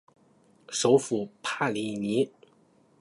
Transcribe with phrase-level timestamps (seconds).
[0.69, 2.31] 首府帕利尼。